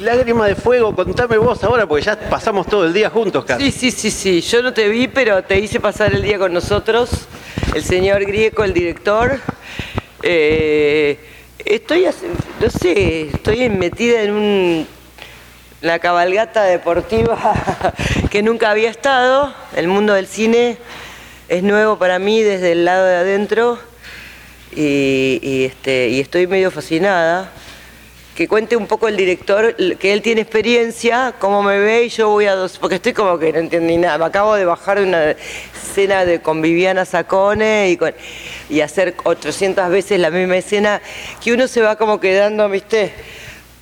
lágrima 0.00 0.46
de 0.46 0.54
fuego, 0.54 0.94
contame 0.94 1.36
vos 1.36 1.62
ahora, 1.64 1.86
porque 1.86 2.04
ya 2.04 2.18
pasamos 2.18 2.66
todo 2.66 2.84
el 2.86 2.92
día 2.92 3.10
juntos. 3.10 3.44
Sí, 3.58 3.70
sí, 3.70 3.90
sí, 3.90 4.10
sí. 4.10 4.40
Yo 4.40 4.62
no 4.62 4.72
te 4.72 4.88
vi, 4.88 5.08
pero 5.08 5.42
te 5.42 5.58
hice 5.58 5.80
pasar 5.80 6.14
el 6.14 6.22
día 6.22 6.38
con 6.38 6.52
nosotros. 6.52 7.10
El 7.74 7.84
señor 7.84 8.24
Grieco, 8.24 8.64
el 8.64 8.72
director. 8.72 9.40
Eh, 10.22 11.18
estoy, 11.64 12.06
no 12.60 12.70
sé, 12.70 13.28
estoy 13.28 13.68
metida 13.68 14.22
en 14.22 14.32
un, 14.32 14.86
la 15.80 15.98
cabalgata 15.98 16.64
deportiva 16.64 17.54
que 18.30 18.42
nunca 18.42 18.70
había 18.70 18.90
estado. 18.90 19.54
El 19.74 19.88
mundo 19.88 20.14
del 20.14 20.26
cine 20.26 20.78
es 21.48 21.62
nuevo 21.62 21.98
para 21.98 22.18
mí 22.18 22.42
desde 22.42 22.72
el 22.72 22.84
lado 22.84 23.06
de 23.06 23.16
adentro 23.16 23.78
y, 24.74 25.64
este, 25.64 26.08
y 26.08 26.20
estoy 26.20 26.46
medio 26.46 26.70
fascinada. 26.70 27.50
Que 28.40 28.48
cuente 28.48 28.74
un 28.74 28.86
poco 28.86 29.06
el 29.06 29.18
director, 29.18 29.76
que 29.98 30.14
él 30.14 30.22
tiene 30.22 30.40
experiencia, 30.40 31.34
cómo 31.38 31.62
me 31.62 31.78
ve 31.78 32.04
y 32.04 32.08
yo 32.08 32.30
voy 32.30 32.46
a 32.46 32.54
dos, 32.54 32.78
porque 32.78 32.94
estoy 32.94 33.12
como 33.12 33.38
que 33.38 33.52
no 33.52 33.58
entendí 33.58 33.98
nada. 33.98 34.16
Me 34.16 34.24
acabo 34.24 34.54
de 34.54 34.64
bajar 34.64 34.98
de 34.98 35.04
una 35.04 35.32
escena 35.32 36.24
de 36.24 36.40
con 36.40 36.62
Viviana 36.62 37.04
Sacone 37.04 37.90
y, 37.90 37.98
y 38.74 38.80
hacer 38.80 39.14
800 39.24 39.90
veces 39.90 40.18
la 40.18 40.30
misma 40.30 40.56
escena, 40.56 41.02
que 41.44 41.52
uno 41.52 41.68
se 41.68 41.82
va 41.82 41.96
como 41.96 42.18
quedando, 42.18 42.66
¿viste? 42.70 43.12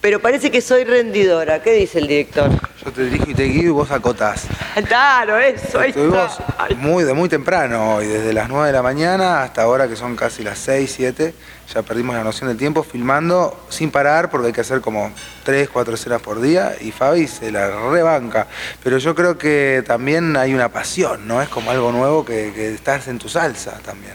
Pero 0.00 0.18
parece 0.18 0.50
que 0.50 0.60
soy 0.60 0.82
rendidora. 0.82 1.62
¿Qué 1.62 1.74
dice 1.74 2.00
el 2.00 2.08
director? 2.08 2.50
Yo 2.88 2.94
te 2.94 3.04
dirijo 3.04 3.30
y 3.30 3.34
te 3.34 3.44
guío 3.44 3.62
y 3.64 3.68
vos 3.68 3.90
acotás. 3.90 4.46
Claro, 4.86 5.36
eso, 5.36 5.82
Estuvimos 5.82 6.40
está. 6.40 6.68
Muy, 6.78 7.04
de 7.04 7.12
muy 7.12 7.28
temprano 7.28 7.96
hoy, 7.96 8.06
desde 8.06 8.32
las 8.32 8.48
9 8.48 8.68
de 8.68 8.72
la 8.72 8.82
mañana 8.82 9.42
hasta 9.42 9.60
ahora 9.60 9.88
que 9.88 9.94
son 9.94 10.16
casi 10.16 10.42
las 10.42 10.58
6, 10.60 10.90
7. 10.96 11.34
Ya 11.74 11.82
perdimos 11.82 12.16
la 12.16 12.24
noción 12.24 12.48
del 12.48 12.56
tiempo 12.56 12.82
filmando 12.82 13.66
sin 13.68 13.90
parar 13.90 14.30
porque 14.30 14.46
hay 14.46 14.52
que 14.54 14.62
hacer 14.62 14.80
como 14.80 15.12
3, 15.44 15.68
4 15.68 15.94
escenas 15.96 16.22
por 16.22 16.40
día 16.40 16.76
y 16.80 16.90
Fabi 16.90 17.26
se 17.26 17.52
la 17.52 17.68
rebanca. 17.90 18.46
Pero 18.82 18.96
yo 18.96 19.14
creo 19.14 19.36
que 19.36 19.84
también 19.86 20.34
hay 20.38 20.54
una 20.54 20.70
pasión, 20.70 21.28
¿no? 21.28 21.42
Es 21.42 21.50
como 21.50 21.70
algo 21.70 21.92
nuevo 21.92 22.24
que, 22.24 22.54
que 22.54 22.72
estás 22.72 23.06
en 23.08 23.18
tu 23.18 23.28
salsa 23.28 23.78
también. 23.84 24.14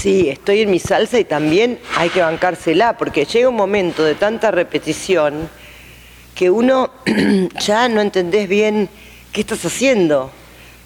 Sí, 0.00 0.28
estoy 0.28 0.60
en 0.60 0.70
mi 0.70 0.78
salsa 0.78 1.18
y 1.18 1.24
también 1.24 1.80
hay 1.96 2.10
que 2.10 2.20
bancársela, 2.20 2.96
porque 2.96 3.24
llega 3.24 3.48
un 3.48 3.56
momento 3.56 4.04
de 4.04 4.14
tanta 4.14 4.52
repetición 4.52 5.48
que 6.34 6.50
uno 6.50 6.90
ya 7.60 7.88
no 7.88 8.00
entendés 8.00 8.48
bien 8.48 8.88
qué 9.32 9.42
estás 9.42 9.64
haciendo. 9.64 10.30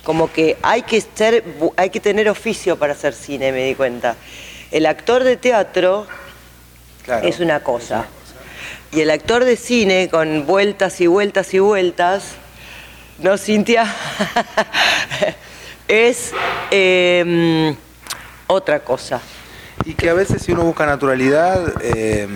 Como 0.05 0.33
que 0.33 0.57
hay 0.63 0.83
que, 0.83 1.01
ser, 1.01 1.45
hay 1.77 1.91
que 1.91 2.01
tener 2.01 2.29
oficio 2.29 2.79
para 2.79 2.93
hacer 2.93 3.15
cine, 3.15 3.53
me 3.53 3.65
di 3.65 3.75
cuenta. 3.75 4.17
El 4.71 4.87
actor 4.87 5.25
de 5.25 5.37
teatro 5.37 6.07
Claro. 7.05 7.27
es 7.27 7.41
una 7.41 7.61
cosa. 7.61 8.07
Y 8.93 9.01
el 9.01 9.11
actor 9.11 9.45
de 9.45 9.57
cine, 9.57 10.09
con 10.11 10.47
vueltas 10.47 11.01
y 11.01 11.07
vueltas 11.07 11.55
y 11.55 11.59
vueltas, 11.59 12.33
¿no, 13.19 13.39
Cintia? 13.39 13.85
es 15.89 16.33
eh, 16.71 17.75
otra 18.47 18.81
cosa. 18.81 19.21
Y 19.85 19.95
que 19.95 20.11
a 20.11 20.15
veces 20.15 20.43
si 20.43 20.53
uno 20.53 20.65
busca 20.65 20.85
naturalidad, 20.85 21.83
eh, 21.83 22.29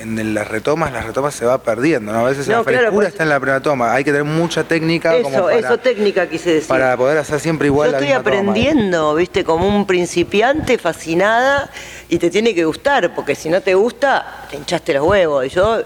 en 0.00 0.34
las 0.34 0.48
retomas, 0.48 0.92
las 0.92 1.04
retomas 1.06 1.34
se 1.34 1.44
va 1.44 1.62
perdiendo, 1.62 2.12
¿no? 2.12 2.18
A 2.20 2.22
veces 2.24 2.48
No, 2.48 2.58
la 2.58 2.62
claro, 2.64 2.78
frescura 2.78 3.04
pues- 3.04 3.08
está 3.08 3.22
en 3.22 3.28
la 3.28 3.38
primera 3.40 3.60
toma. 3.60 3.92
Hay 3.94 4.02
que 4.02 4.10
tener 4.10 4.24
mucha 4.24 4.64
técnica 4.64 5.20
como 5.22 5.36
Eso, 5.36 5.44
para, 5.44 5.58
eso 5.58 5.78
técnica 5.78 6.28
quise 6.28 6.54
decir. 6.54 6.68
para 6.68 6.96
poder 6.96 7.18
hacer 7.18 7.38
siempre 7.40 7.66
Yo 7.66 7.72
igual 7.74 7.92
la 7.92 7.98
estoy 7.98 8.08
toma. 8.08 8.20
aprendiendo, 8.20 9.14
viste, 9.14 9.44
como 9.44 9.68
un 9.68 9.86
principiante, 9.86 10.78
fascinada, 10.78 11.70
y 12.08 12.18
te 12.18 12.30
tiene 12.30 12.54
que 12.54 12.64
gustar, 12.64 13.14
porque 13.14 13.34
si 13.34 13.48
no 13.48 13.60
te 13.60 13.74
gusta, 13.74 14.46
te 14.50 14.56
hinchaste 14.56 14.94
los 14.94 15.06
huevos. 15.06 15.44
Y 15.46 15.50
yo 15.50 15.82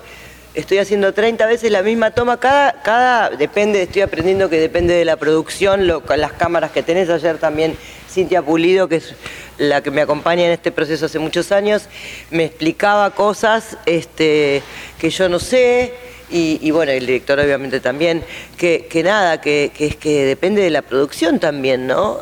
estoy 0.54 0.78
haciendo 0.78 1.12
30 1.12 1.46
veces 1.46 1.70
la 1.72 1.82
misma 1.82 2.12
toma, 2.12 2.38
cada, 2.38 2.80
cada, 2.82 3.30
depende, 3.30 3.82
estoy 3.82 4.02
aprendiendo 4.02 4.48
que 4.48 4.58
depende 4.60 4.94
de 4.94 5.04
la 5.04 5.16
producción, 5.16 5.86
lo- 5.86 6.02
las 6.16 6.32
cámaras 6.32 6.70
que 6.70 6.82
tenés. 6.82 7.10
Ayer 7.10 7.38
también 7.38 7.76
Cintia 8.08 8.42
Pulido, 8.42 8.86
que 8.86 8.96
es 8.96 9.14
la 9.58 9.82
que 9.82 9.90
me 9.90 10.00
acompaña 10.02 10.44
en 10.46 10.52
este 10.52 10.72
proceso 10.72 11.06
hace 11.06 11.18
muchos 11.18 11.52
años, 11.52 11.84
me 12.30 12.44
explicaba 12.44 13.10
cosas 13.10 13.76
este, 13.86 14.62
que 14.98 15.10
yo 15.10 15.28
no 15.28 15.38
sé. 15.38 15.94
Y, 16.30 16.58
y 16.62 16.70
bueno, 16.70 16.90
el 16.90 17.06
director 17.06 17.38
obviamente 17.38 17.80
también, 17.80 18.24
que, 18.56 18.86
que 18.90 19.02
nada, 19.02 19.40
que, 19.40 19.70
que 19.76 19.86
es 19.86 19.96
que 19.96 20.24
depende 20.24 20.62
de 20.62 20.70
la 20.70 20.82
producción 20.82 21.38
también, 21.38 21.86
¿no? 21.86 22.18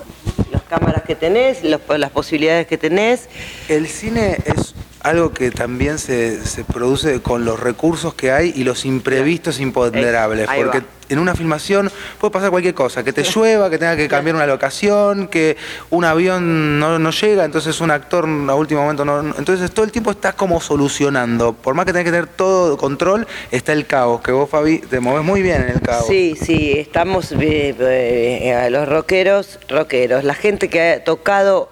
Las 0.50 0.62
cámaras 0.64 1.04
que 1.04 1.14
tenés, 1.14 1.62
los- 1.62 1.80
las 1.96 2.10
posibilidades 2.10 2.66
que 2.66 2.76
tenés. 2.76 3.28
El 3.68 3.86
cine 3.86 4.38
es 4.44 4.74
algo 5.00 5.32
que 5.32 5.50
también 5.52 5.98
se, 5.98 6.44
se 6.44 6.64
produce 6.64 7.22
con 7.22 7.44
los 7.44 7.58
recursos 7.60 8.12
que 8.14 8.32
hay 8.32 8.52
y 8.54 8.64
los 8.64 8.84
imprevistos 8.84 9.60
imponderables. 9.60 10.48
porque. 10.64 10.82
En 11.12 11.18
una 11.18 11.34
filmación 11.34 11.90
puede 12.18 12.30
pasar 12.32 12.50
cualquier 12.50 12.74
cosa, 12.74 13.02
que 13.04 13.12
te 13.12 13.22
llueva, 13.22 13.68
que 13.70 13.78
tenga 13.78 13.96
que 13.96 14.08
cambiar 14.08 14.36
una 14.36 14.46
locación, 14.46 15.28
que 15.28 15.56
un 15.90 16.04
avión 16.04 16.78
no, 16.78 16.98
no 16.98 17.10
llega, 17.10 17.44
entonces 17.44 17.80
un 17.80 17.90
actor 17.90 18.24
a 18.48 18.54
último 18.54 18.80
momento 18.82 19.04
no. 19.04 19.22
no- 19.22 19.34
Entonces 19.38 19.70
todo 19.70 19.84
el 19.84 19.92
tiempo 19.92 20.10
estás 20.10 20.34
como 20.34 20.60
solucionando. 20.60 21.52
Por 21.52 21.74
más 21.74 21.84
que 21.86 21.92
tengas 21.92 22.04
que 22.04 22.10
tener 22.10 22.26
todo 22.26 22.76
control, 22.76 23.26
está 23.50 23.72
el 23.72 23.86
caos, 23.86 24.20
que 24.22 24.32
vos, 24.32 24.48
Fabi, 24.48 24.78
te 24.78 25.00
moves 25.00 25.24
muy 25.24 25.42
bien 25.42 25.62
en 25.62 25.68
el 25.70 25.80
caos. 25.80 26.06
Sí, 26.06 26.34
sí, 26.40 26.72
estamos 26.78 27.32
eh, 27.32 27.74
eh, 27.78 28.68
los 28.70 28.88
rockeros, 28.88 29.58
rockeros, 29.68 30.24
la 30.24 30.34
gente 30.34 30.68
que 30.68 30.80
ha 30.92 31.04
tocado 31.04 31.70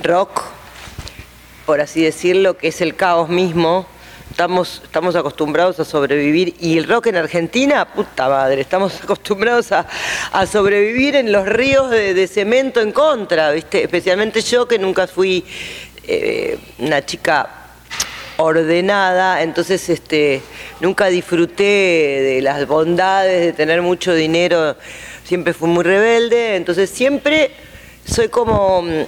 rock, 0.00 0.42
por 1.66 1.80
así 1.80 2.02
decirlo, 2.02 2.56
que 2.56 2.68
es 2.68 2.80
el 2.80 2.94
caos 2.96 3.28
mismo. 3.28 3.86
Estamos, 4.40 4.80
estamos 4.82 5.16
acostumbrados 5.16 5.80
a 5.80 5.84
sobrevivir 5.84 6.54
y 6.60 6.78
el 6.78 6.88
rock 6.88 7.08
en 7.08 7.16
Argentina, 7.16 7.84
puta 7.84 8.26
madre, 8.26 8.62
estamos 8.62 8.98
acostumbrados 9.04 9.70
a, 9.70 9.86
a 10.32 10.46
sobrevivir 10.46 11.14
en 11.14 11.30
los 11.30 11.46
ríos 11.46 11.90
de, 11.90 12.26
cemento 12.26 12.80
en 12.80 12.90
contra, 12.90 13.50
¿viste? 13.50 13.82
Especialmente 13.82 14.40
yo 14.40 14.66
que 14.66 14.78
nunca 14.78 15.06
fui 15.06 15.44
eh, 16.06 16.58
una 16.78 17.04
chica 17.04 17.50
ordenada, 18.38 19.42
entonces 19.42 19.86
este, 19.90 20.40
nunca 20.80 21.08
disfruté 21.08 21.62
de 22.22 22.40
las 22.40 22.66
bondades 22.66 23.44
de 23.44 23.52
tener 23.52 23.82
mucho 23.82 24.14
dinero, 24.14 24.74
siempre 25.22 25.52
fui 25.52 25.68
muy 25.68 25.84
rebelde, 25.84 26.56
entonces 26.56 26.88
siempre 26.88 27.50
soy 28.06 28.28
como, 28.28 28.80
mm, 28.80 29.02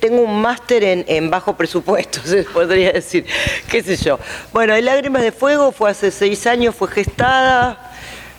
tengo 0.00 0.22
un 0.22 0.40
máster 0.40 0.84
en, 0.84 1.30
bajo 1.30 1.56
presupuesto, 1.56 2.20
se 2.24 2.42
podría 2.44 2.92
decir, 2.92 3.26
qué 3.70 3.82
sé 3.82 3.96
yo. 3.96 4.18
Bueno, 4.52 4.74
el 4.74 4.84
Lágrimas 4.84 5.22
de 5.22 5.32
Fuego 5.32 5.72
fue 5.72 5.90
hace 5.90 6.10
seis 6.10 6.46
años, 6.46 6.74
fue 6.74 6.88
gestada, 6.88 7.92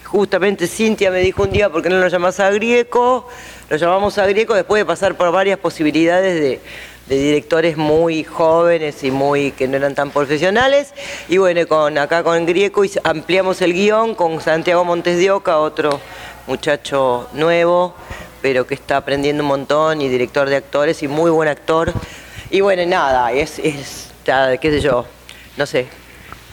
justamente 0.03 0.68
Cintia 0.68 1.12
me 1.12 1.19
dijo 1.19 1.44
un 1.44 1.52
día, 1.52 1.69
¿por 1.69 1.81
qué 1.81 1.90
no 1.90 1.97
lo 1.97 2.08
llamás 2.08 2.40
a 2.40 2.50
Grieco? 2.52 3.28
Lo 3.69 3.78
llamamos 3.78 4.18
a 4.18 4.28
Grieco 4.28 4.53
después 4.53 4.81
de 4.81 4.85
pasar 4.85 5.16
por 5.16 5.31
varias 5.31 5.59
posibilidades 5.59 6.40
de, 6.40 6.62
directores 7.08 7.78
muy 7.78 8.24
jóvenes 8.24 9.03
y 9.03 9.12
muy 9.12 9.52
que 9.52 9.68
no 9.68 9.78
eran 9.78 9.94
tan 9.94 10.09
profesionales. 10.09 10.94
Y 11.28 11.38
bueno, 11.38 11.68
con, 11.68 11.97
acá 12.00 12.24
con 12.24 12.46
Grieco 12.46 12.84
ampliamos 13.03 13.62
el 13.62 13.74
guion 13.74 14.16
con 14.16 14.41
Santiago 14.41 14.84
Montes 14.84 15.17
de 15.17 15.29
Oca, 15.29 15.59
otro 15.59 16.00
muchacho 16.47 17.28
nuevo, 17.34 17.94
pero 18.46 18.68
que 18.68 18.76
está 18.76 18.97
aprendiendo 18.97 19.42
un 19.42 19.50
montón 19.50 20.02
y 20.02 20.08
director 20.08 20.47
de 20.47 20.56
actores 20.56 21.02
y 21.02 21.08
muy 21.08 21.32
buen 21.32 21.50
actor. 21.50 21.92
Y 22.52 22.62
bueno, 22.62 22.86
nada, 22.86 23.32
es, 23.32 23.58
es 23.58 24.12
qué 24.24 24.70
sé 24.70 24.82
yo, 24.82 25.03
no 25.58 25.66
sé, 25.66 25.88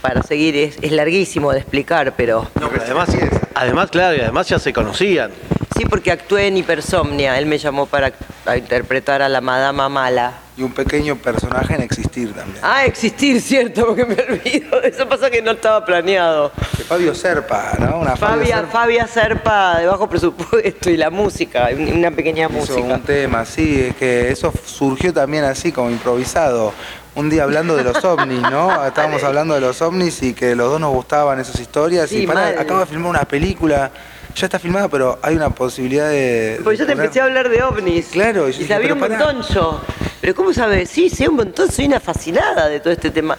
para 0.01 0.23
seguir 0.23 0.55
es, 0.55 0.77
es 0.81 0.91
larguísimo 0.91 1.51
de 1.51 1.59
explicar, 1.59 2.15
pero... 2.17 2.47
No, 2.59 2.67
pero 2.69 2.81
además, 2.81 3.09
además, 3.53 3.91
claro, 3.91 4.17
y 4.17 4.21
además 4.21 4.49
ya 4.49 4.57
se 4.57 4.73
conocían. 4.73 5.29
Sí, 5.75 5.85
porque 5.85 6.11
actué 6.11 6.47
en 6.47 6.57
Hipersomnia. 6.57 7.37
Él 7.39 7.45
me 7.45 7.57
llamó 7.57 7.85
para 7.85 8.11
a 8.45 8.57
interpretar 8.57 9.21
a 9.21 9.29
la 9.29 9.41
Madama 9.41 9.89
Mala. 9.89 10.33
Y 10.55 10.61
un 10.61 10.71
pequeño 10.71 11.15
personaje 11.15 11.73
en 11.73 11.81
existir 11.81 12.31
también. 12.33 12.59
Ah, 12.61 12.85
existir, 12.85 13.41
cierto, 13.41 13.87
porque 13.87 14.05
me 14.05 14.13
olvido. 14.29 14.81
Eso 14.83 15.07
pasa 15.09 15.31
que 15.31 15.41
no 15.41 15.51
estaba 15.51 15.83
planeado. 15.83 16.51
Fabio 16.87 17.15
Serpa, 17.15 17.73
¿no? 17.79 17.99
Una 17.99 18.15
Fabio 18.15 18.37
Fabia, 18.43 18.55
Serpa 18.57 18.71
Fabia 18.71 19.07
Serpa 19.07 19.79
de 19.79 19.87
bajo 19.87 20.07
presupuesto 20.09 20.89
y 20.91 20.97
la 20.97 21.09
música, 21.09 21.69
un- 21.73 21.97
una 21.97 22.11
pequeña 22.11 22.47
hizo 22.47 22.53
música. 22.59 22.81
un 22.95 23.01
tema, 23.01 23.45
sí, 23.45 23.87
es 23.89 23.95
que 23.95 24.29
eso 24.31 24.53
surgió 24.65 25.11
también 25.13 25.43
así 25.45 25.71
como 25.71 25.89
improvisado. 25.89 26.73
un 27.15 27.29
día 27.29 27.43
hablando 27.43 27.75
de 27.75 27.83
los 27.83 28.03
ovnis, 28.05 28.41
¿no? 28.41 28.85
Estábamos 28.85 29.23
hablando 29.23 29.53
de 29.55 29.61
los 29.61 29.81
ovnis 29.81 30.21
y 30.23 30.33
que 30.33 30.55
los 30.55 30.69
dos 30.69 30.79
nos 30.79 30.91
gustaban 30.93 31.39
esas 31.39 31.59
historias. 31.59 32.09
Sí, 32.09 32.23
y 32.23 32.27
para, 32.27 32.49
acabo 32.59 32.79
de 32.81 32.85
filmar 32.87 33.09
una 33.09 33.23
película, 33.23 33.91
ya 34.35 34.45
está 34.47 34.59
filmada, 34.59 34.87
pero 34.89 35.19
hay 35.21 35.35
una 35.35 35.49
posibilidad 35.49 36.09
de. 36.09 36.59
Porque 36.63 36.77
yo 36.77 36.85
te 36.85 36.93
empecé 36.93 37.21
a 37.21 37.25
hablar 37.25 37.49
de 37.49 37.63
ovnis. 37.63 38.07
Claro, 38.07 38.47
y 38.47 38.51
y, 38.51 38.53
yo 38.53 38.59
dije, 38.59 38.73
sabía 38.73 38.93
un 38.93 38.99
montón 38.99 39.41
yo. 39.53 39.81
Pero 40.21 40.35
¿cómo 40.35 40.53
sabes? 40.53 40.89
Sí, 40.89 41.09
sé 41.09 41.27
un 41.27 41.35
montón, 41.35 41.71
soy 41.71 41.85
una 41.85 41.99
fascinada 41.99 42.69
de 42.69 42.79
todo 42.79 42.93
este 42.93 43.11
tema. 43.11 43.37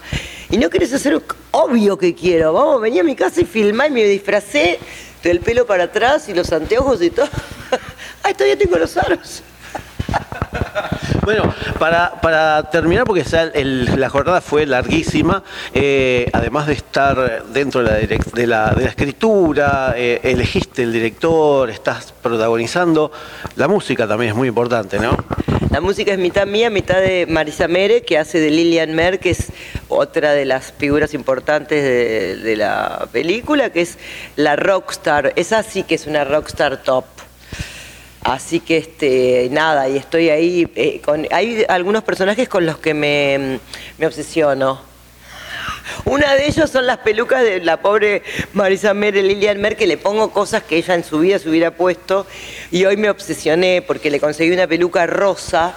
Y 0.50 0.58
no 0.58 0.68
querés 0.70 0.92
hacer 0.92 1.20
obvio 1.50 1.96
que 1.96 2.14
quiero. 2.14 2.52
Vamos, 2.52 2.80
vení 2.80 2.98
a 2.98 3.04
mi 3.04 3.16
casa 3.16 3.40
y 3.40 3.44
filmá 3.44 3.88
y 3.88 3.90
me 3.90 4.04
disfracé 4.04 4.78
del 5.22 5.40
pelo 5.40 5.66
para 5.66 5.84
atrás 5.84 6.28
y 6.28 6.34
los 6.34 6.52
anteojos 6.52 7.00
y 7.02 7.10
todo. 7.10 7.28
Ay, 8.22 8.34
todavía 8.34 8.58
tengo 8.58 8.76
los 8.76 8.96
aros. 8.96 9.42
Bueno, 11.24 11.54
para, 11.78 12.20
para 12.20 12.70
terminar, 12.70 13.04
porque 13.04 13.24
la 13.96 14.10
jornada 14.10 14.42
fue 14.42 14.66
larguísima, 14.66 15.42
eh, 15.72 16.28
además 16.34 16.66
de 16.66 16.74
estar 16.74 17.46
dentro 17.46 17.82
de 17.82 17.90
la, 17.90 18.00
direc- 18.00 18.32
de 18.32 18.46
la, 18.46 18.74
de 18.74 18.84
la 18.84 18.90
escritura, 18.90 19.94
eh, 19.96 20.20
elegiste 20.22 20.82
el 20.82 20.92
director, 20.92 21.70
estás 21.70 22.12
protagonizando, 22.12 23.10
la 23.56 23.68
música 23.68 24.06
también 24.06 24.32
es 24.32 24.36
muy 24.36 24.48
importante, 24.48 24.98
¿no? 24.98 25.16
La 25.70 25.80
música 25.80 26.12
es 26.12 26.18
mitad 26.18 26.46
mía, 26.46 26.68
mitad 26.68 27.00
de 27.00 27.26
Marisa 27.26 27.68
Mere, 27.68 28.02
que 28.02 28.18
hace 28.18 28.38
de 28.38 28.50
Lilian 28.50 28.94
Mer, 28.94 29.18
que 29.18 29.30
es 29.30 29.48
otra 29.88 30.32
de 30.32 30.44
las 30.44 30.72
figuras 30.76 31.14
importantes 31.14 31.82
de, 31.82 32.36
de 32.36 32.56
la 32.56 33.08
película, 33.10 33.70
que 33.70 33.80
es 33.80 33.98
la 34.36 34.56
rockstar. 34.56 35.32
Esa 35.36 35.62
sí 35.62 35.82
que 35.82 35.94
es 35.96 36.06
una 36.06 36.24
rockstar 36.24 36.82
top. 36.82 37.06
Así 38.24 38.60
que 38.60 38.78
este 38.78 39.48
nada, 39.50 39.86
y 39.88 39.98
estoy 39.98 40.30
ahí. 40.30 40.66
eh, 40.74 41.00
con, 41.04 41.26
hay 41.30 41.64
algunos 41.68 42.02
personajes 42.02 42.48
con 42.48 42.64
los 42.64 42.78
que 42.78 42.94
me, 42.94 43.60
me 43.98 44.06
obsesiono. 44.06 44.80
Una 46.06 46.34
de 46.34 46.46
ellos 46.46 46.70
son 46.70 46.86
las 46.86 46.98
pelucas 46.98 47.42
de 47.42 47.60
la 47.60 47.76
pobre 47.76 48.22
Marisa 48.54 48.94
Mere, 48.94 49.22
Lilian 49.22 49.60
Mer, 49.60 49.76
que 49.76 49.86
le 49.86 49.98
pongo 49.98 50.30
cosas 50.30 50.62
que 50.62 50.78
ella 50.78 50.94
en 50.94 51.04
su 51.04 51.18
vida 51.18 51.38
se 51.38 51.48
hubiera 51.50 51.72
puesto. 51.72 52.26
Y 52.70 52.86
hoy 52.86 52.96
me 52.96 53.10
obsesioné 53.10 53.82
porque 53.82 54.10
le 54.10 54.18
conseguí 54.20 54.50
una 54.52 54.66
peluca 54.66 55.06
rosa. 55.06 55.74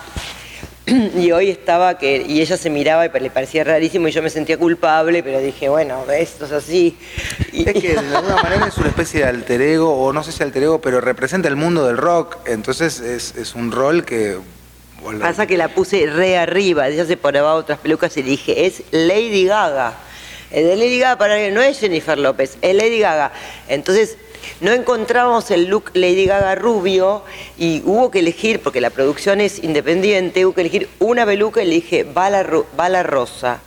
Y 1.17 1.31
hoy 1.31 1.49
estaba 1.49 1.97
que, 1.97 2.23
y 2.27 2.41
ella 2.41 2.55
se 2.57 2.69
miraba 2.69 3.05
y 3.05 3.09
le 3.19 3.29
parecía 3.29 3.63
rarísimo 3.63 4.07
y 4.07 4.11
yo 4.11 4.21
me 4.23 4.29
sentía 4.29 4.57
culpable, 4.57 5.21
pero 5.21 5.39
dije, 5.39 5.67
bueno, 5.69 6.03
esto 6.11 6.45
es 6.45 6.51
así. 6.51 6.97
Y- 7.51 7.67
Es 7.69 7.73
que 7.81 7.93
de 7.93 7.99
alguna 8.15 8.41
manera 8.41 8.67
es 8.67 8.77
una 8.77 8.87
especie 8.87 9.19
de 9.21 9.25
alter 9.27 9.61
ego, 9.61 9.93
o 9.93 10.13
no 10.13 10.23
sé 10.23 10.31
si 10.31 10.43
alter 10.43 10.63
ego, 10.63 10.79
pero 10.81 11.01
representa 11.01 11.47
el 11.49 11.55
mundo 11.57 11.85
del 11.85 11.97
rock. 11.97 12.37
Entonces 12.47 12.99
es, 13.01 13.35
es 13.35 13.53
un 13.55 13.71
rol 13.71 14.05
que. 14.05 14.37
bueno, 15.01 15.19
Pasa 15.19 15.45
que 15.45 15.57
la 15.57 15.67
puse 15.69 16.05
re 16.07 16.37
arriba, 16.37 16.87
ella 16.87 17.05
se 17.05 17.17
ponía 17.17 17.43
otras 17.53 17.79
pelucas 17.79 18.15
y 18.17 18.21
dije, 18.21 18.65
es 18.65 18.83
Lady 18.91 19.45
Gaga. 19.45 19.93
El 20.51 20.65
de 20.67 20.75
Lady 20.77 20.99
Gaga 20.99 21.17
para 21.17 21.35
mí 21.35 21.49
no 21.51 21.61
es 21.61 21.77
Jennifer 21.79 22.17
López, 22.17 22.57
es 22.61 22.73
Lady 22.73 22.99
Gaga. 22.99 23.33
Entonces 23.67 24.17
no 24.61 24.71
encontramos 24.71 25.51
el 25.51 25.65
look 25.65 25.91
Lady 25.94 26.25
Gaga 26.25 26.55
rubio 26.55 27.23
y 27.57 27.81
hubo 27.85 28.11
que 28.11 28.19
elegir, 28.19 28.61
porque 28.61 28.81
la 28.81 28.89
producción 28.89 29.41
es 29.41 29.63
independiente, 29.63 30.45
hubo 30.45 30.53
que 30.53 30.61
elegir 30.61 30.89
una 30.99 31.25
peluca 31.25 31.61
y 31.61 31.67
le 31.67 31.75
dije, 31.75 32.03
bala, 32.03 32.45
bala 32.75 33.03
rosa. 33.03 33.61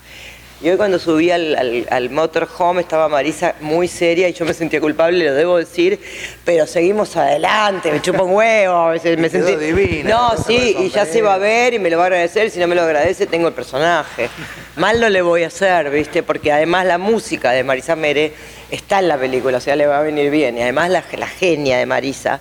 Y 0.63 0.69
hoy 0.69 0.77
cuando 0.77 0.99
subí 0.99 1.31
al, 1.31 1.57
al, 1.57 1.87
al 1.91 2.11
motorhome 2.11 2.83
estaba 2.83 3.09
Marisa 3.09 3.55
muy 3.63 3.89
seria 3.89 4.29
y 4.29 4.35
yo 4.35 4.45
me 4.45 4.53
sentía 4.53 4.79
culpable, 4.79 5.25
lo 5.25 5.33
debo 5.33 5.57
decir, 5.57 5.99
pero 6.45 6.67
seguimos 6.67 7.17
adelante, 7.17 7.91
me 7.91 8.03
chupo 8.03 8.25
un 8.25 8.35
huevo, 8.35 8.89
me 8.89 9.01
Te 9.01 9.31
sentí... 9.31 9.57
divina, 9.57 10.11
no, 10.11 10.37
sí, 10.37 10.77
y 10.79 10.91
ya 10.91 11.07
se 11.07 11.23
va 11.23 11.35
a 11.35 11.39
ver 11.39 11.73
y 11.73 11.79
me 11.79 11.89
lo 11.89 11.97
va 11.97 12.05
a 12.05 12.07
agradecer, 12.09 12.51
si 12.51 12.59
no 12.59 12.67
me 12.67 12.75
lo 12.75 12.83
agradece 12.83 13.27
tengo 13.27 13.49
el 13.49 13.55
personaje. 13.55 14.29
Mal 14.77 15.01
no 15.01 15.09
le 15.09 15.23
voy 15.23 15.45
a 15.45 15.47
hacer, 15.47 15.91
¿viste? 15.91 16.23
Porque 16.23 16.53
además 16.53 16.85
la 16.85 16.99
música 16.99 17.53
de 17.53 17.65
Marisa 17.65 17.97
Mere 17.97 18.35
está 18.71 18.99
en 18.99 19.09
la 19.09 19.17
película, 19.17 19.59
o 19.59 19.61
sea, 19.63 19.77
le 19.77 19.87
va 19.87 19.99
a 19.99 20.03
venir 20.03 20.31
bien. 20.31 20.59
Y 20.59 20.63
además 20.63 20.91
la, 20.91 21.05
la 21.17 21.27
genia 21.27 21.79
de 21.79 21.87
Marisa. 21.87 22.41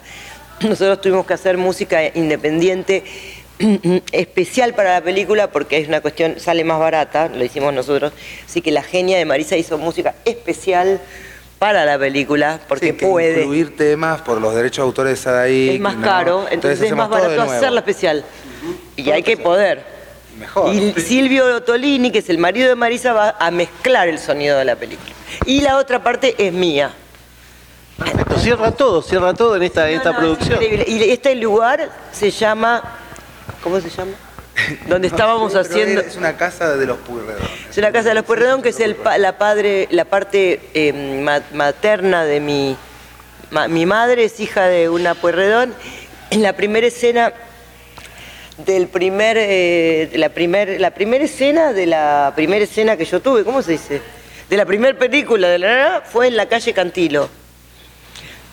Nosotros 0.61 0.99
tuvimos 0.99 1.25
que 1.25 1.33
hacer 1.33 1.57
música 1.57 2.03
independiente 2.13 3.03
especial 4.11 4.73
para 4.73 4.93
la 4.93 5.01
película 5.01 5.51
porque 5.51 5.77
es 5.77 5.87
una 5.87 6.01
cuestión, 6.01 6.39
sale 6.39 6.63
más 6.63 6.79
barata, 6.79 7.29
lo 7.29 7.43
hicimos 7.43 7.73
nosotros. 7.73 8.13
Así 8.45 8.61
que 8.61 8.71
la 8.71 8.83
genia 8.83 9.17
de 9.17 9.25
Marisa 9.25 9.57
hizo 9.57 9.77
música 9.77 10.15
especial 10.25 11.01
para 11.59 11.85
la 11.85 11.99
película 11.99 12.59
porque 12.67 12.87
sí, 12.87 12.93
que 12.93 13.07
puede. 13.07 13.41
Incluir 13.41 13.75
temas 13.75 14.21
por 14.21 14.39
los 14.39 14.55
derechos 14.55 14.77
de 14.77 14.87
autores 14.87 15.11
de 15.11 15.17
Sadaí. 15.17 15.69
Es 15.75 15.79
más 15.81 15.97
¿no? 15.97 16.01
caro, 16.03 16.45
entonces, 16.49 16.81
es 16.81 16.95
más 16.95 17.09
barato 17.09 17.41
hacerla 17.41 17.79
especial. 17.79 18.23
Y 18.95 19.11
hay 19.11 19.23
que 19.23 19.37
poder. 19.37 19.83
Mejor. 20.37 20.73
Y 20.73 20.93
Silvio 20.93 21.61
Tolini, 21.63 22.11
que 22.11 22.19
es 22.19 22.29
el 22.29 22.37
marido 22.37 22.69
de 22.69 22.75
Marisa, 22.75 23.11
va 23.11 23.35
a 23.37 23.51
mezclar 23.51 24.07
el 24.07 24.19
sonido 24.19 24.57
de 24.57 24.63
la 24.63 24.77
película. 24.77 25.11
Y 25.45 25.61
la 25.61 25.77
otra 25.77 26.01
parte 26.01 26.33
es 26.37 26.53
mía. 26.53 26.93
Perfecto, 27.97 28.39
cierra 28.39 28.71
todo, 28.71 29.01
cierra 29.01 29.33
todo 29.33 29.57
en 29.57 29.63
esta, 29.63 29.89
esta 29.89 30.13
No, 30.13 30.21
no, 30.21 30.31
es 30.31 30.37
producción. 30.37 30.63
increíble. 30.63 30.85
Y 30.87 31.11
este 31.11 31.35
lugar 31.35 31.89
se 32.13 32.31
llama. 32.31 32.98
¿Cómo 33.63 33.79
se 33.79 33.89
llama? 33.89 34.11
Donde 34.87 35.07
estábamos 35.07 35.55
haciendo. 35.55 36.01
Es 36.01 36.15
una 36.15 36.35
casa 36.37 36.75
de 36.75 36.85
los 36.85 36.97
Puyredón. 36.97 37.37
Es 37.69 37.77
una 37.77 37.91
casa 37.91 38.09
de 38.09 38.15
los 38.15 38.25
Pueyrredón, 38.25 38.61
que 38.61 38.69
es 38.69 38.79
el, 38.79 38.95
pa- 38.95 39.17
la, 39.17 39.37
padre, 39.37 39.87
la 39.91 40.05
parte 40.05 40.59
eh, 40.73 41.21
ma- 41.23 41.41
materna 41.53 42.25
de 42.25 42.39
mi... 42.39 42.75
ma- 43.51 43.67
mi 43.67 43.85
madre 43.85 44.25
es 44.25 44.39
hija 44.39 44.65
de 44.67 44.89
una 44.89 45.15
Pueyrredón. 45.15 45.73
En 46.31 46.43
la 46.43 46.53
primera 46.53 46.87
escena 46.87 47.33
del 48.65 48.87
primer... 48.87 49.37
eh, 49.39 50.09
la, 50.15 50.29
primer, 50.29 50.79
la 50.81 50.91
primera 50.91 51.23
escena 51.23 51.71
de 51.73 51.85
la 51.85 52.33
primera 52.35 52.63
escena 52.65 52.97
que 52.97 53.05
yo 53.05 53.21
tuve, 53.21 53.43
¿cómo 53.43 53.61
se 53.61 53.73
dice? 53.73 54.01
De 54.49 54.57
la 54.57 54.65
primera 54.65 54.97
película 54.97 55.47
de 55.47 55.59
la 55.59 56.03
fue 56.05 56.27
en 56.27 56.35
la 56.35 56.47
calle 56.47 56.73
Cantilo. 56.73 57.29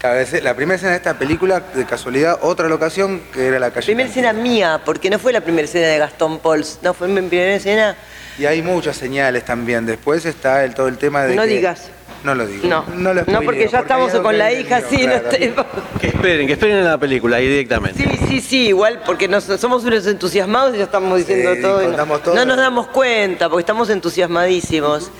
La 0.03 0.55
primera 0.55 0.77
escena 0.77 0.93
de 0.93 0.99
esta 0.99 1.15
película, 1.19 1.61
de 1.75 1.85
casualidad, 1.85 2.39
otra 2.43 2.69
locación 2.69 3.23
que 3.33 3.47
era 3.49 3.59
la 3.59 3.71
calle. 3.73 3.87
Primera 3.87 4.09
escena 4.09 4.33
mía, 4.33 4.81
porque 4.85 5.11
no 5.11 5.19
fue 5.19 5.33
la 5.33 5.41
primera 5.41 5.65
escena 5.65 5.89
de 5.89 5.99
Gastón 5.99 6.39
Pols, 6.39 6.79
no 6.83 6.95
fue 6.95 7.09
mi 7.09 7.21
primera 7.23 7.55
escena. 7.55 7.97
Y 8.39 8.45
hay 8.45 8.63
muchas 8.63 8.97
señales 8.97 9.45
también. 9.45 9.85
Después 9.87 10.25
está 10.27 10.65
el, 10.65 10.75
todo 10.75 10.89
el 10.89 10.99
tema 10.99 11.25
de. 11.25 11.35
No 11.35 11.43
que- 11.43 11.49
digas. 11.49 11.89
No 12.25 12.35
lo 12.35 12.47
digo. 12.47 12.67
No, 12.69 12.85
no, 12.95 13.15
lo 13.15 13.23
no 13.25 13.43
porque 13.43 13.69
ya 13.69 13.81
estamos 13.81 14.13
con 14.13 14.37
la 14.37 14.53
hija, 14.53 14.81
sí, 14.89 15.07
no 15.07 15.13
claro. 15.21 15.31
estoy- 15.31 15.55
Que 16.01 16.09
esperen, 16.09 16.47
que 16.47 16.55
esperen 16.55 16.79
en 16.79 16.85
la 16.85 16.99
película 16.99 17.37
ahí 17.37 17.47
directamente. 17.49 18.03
Sí, 18.03 18.19
sí, 18.29 18.41
sí, 18.41 18.67
igual 18.69 19.01
porque 19.07 19.29
nos, 19.29 19.45
somos 19.45 19.85
unos 19.85 20.07
entusiasmados 20.07 20.75
y 20.75 20.79
ya 20.79 20.85
estamos 20.85 21.19
diciendo 21.19 21.55
Sí, 21.55 21.63
todo. 21.63 21.81
y 21.81 21.85
no- 21.85 21.91
contamos 21.91 22.23
todo. 22.23 22.35
No 22.35 22.45
nos 22.45 22.57
damos 22.57 22.89
cuenta 22.89 23.49
porque 23.49 23.61
estamos 23.61 23.91
entusiasmadísimos. 23.91 25.11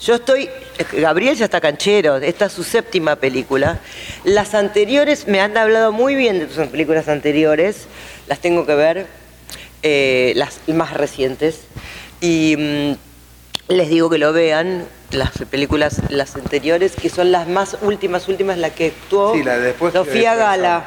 Yo 0.00 0.14
estoy, 0.14 0.48
Gabriel 0.92 1.36
ya 1.36 1.46
está 1.46 1.60
canchero, 1.60 2.18
esta 2.18 2.46
es 2.46 2.52
su 2.52 2.62
séptima 2.62 3.16
película. 3.16 3.80
Las 4.24 4.54
anteriores, 4.54 5.26
me 5.26 5.40
han 5.40 5.56
hablado 5.56 5.90
muy 5.90 6.14
bien 6.14 6.38
de 6.38 6.46
tus 6.46 6.66
películas 6.68 7.08
anteriores, 7.08 7.86
las 8.28 8.38
tengo 8.38 8.64
que 8.64 8.74
ver, 8.74 9.06
eh, 9.82 10.32
las 10.36 10.60
más 10.68 10.94
recientes. 10.94 11.62
Y 12.20 12.56
mm, 12.56 13.72
les 13.74 13.88
digo 13.88 14.08
que 14.08 14.18
lo 14.18 14.32
vean, 14.32 14.86
las 15.10 15.32
películas, 15.50 16.00
las 16.10 16.36
anteriores, 16.36 16.94
que 16.94 17.10
son 17.10 17.32
las 17.32 17.48
más 17.48 17.76
últimas, 17.82 18.28
últimas, 18.28 18.56
la 18.56 18.70
que 18.70 18.86
actuó 18.86 19.34
Sí, 19.34 19.42
la 19.42 19.58
de 19.58 19.66
después 19.66 19.92
Sofía 19.92 20.36
Gala. 20.36 20.84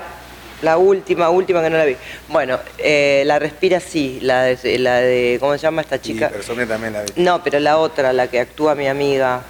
La 0.61 0.77
última, 0.77 1.29
última 1.29 1.61
que 1.61 1.69
no 1.69 1.77
la 1.77 1.85
vi. 1.85 1.95
Bueno, 2.27 2.59
eh, 2.77 3.23
la 3.25 3.39
respira 3.39 3.79
sí, 3.79 4.19
la 4.21 4.43
de, 4.43 4.77
la 4.79 4.95
de, 5.01 5.37
¿cómo 5.39 5.53
se 5.53 5.59
llama 5.59 5.81
esta 5.81 5.97
Sí, 5.97 6.03
chica? 6.13 6.29
pero 6.31 6.43
Sonia 6.43 6.67
también 6.67 6.93
la 6.93 7.01
vi. 7.01 7.07
No, 7.15 7.43
pero 7.43 7.59
la 7.59 7.77
otra, 7.77 8.13
la 8.13 8.27
que 8.27 8.39
actúa 8.39 8.75
mi 8.75 8.87
amiga, 8.87 9.41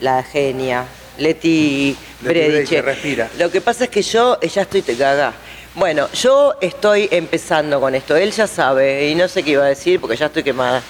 la 0.00 0.22
genia, 0.22 0.84
Leti 1.18 1.96
Brediche. 2.20 2.80
Respira. 2.82 3.28
Lo 3.38 3.50
que 3.50 3.60
pasa 3.60 3.84
es 3.84 3.90
que 3.90 4.02
yo, 4.02 4.38
ya 4.40 4.62
estoy 4.62 4.82
te 4.82 4.94
gaga. 4.94 5.32
Bueno, 5.74 6.08
yo 6.12 6.54
estoy 6.62 7.06
empezando 7.10 7.78
con 7.80 7.94
esto. 7.94 8.16
Él 8.16 8.30
ya 8.32 8.46
sabe 8.46 9.08
y 9.10 9.14
no 9.14 9.28
sé 9.28 9.42
qué 9.42 9.50
iba 9.50 9.64
a 9.64 9.68
decir 9.68 10.00
porque 10.00 10.16
ya 10.16 10.26
estoy 10.26 10.42
quemada. 10.42 10.82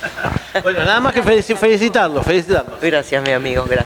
Bueno, 0.62 0.84
nada 0.84 1.00
más 1.00 1.12
que 1.12 1.22
felici- 1.24 1.56
felicitarlo, 1.56 2.22
felicitarlo. 2.22 2.76
Gracias, 2.80 3.20
mi 3.22 3.32
amigo, 3.32 3.64
gracias. 3.64 3.85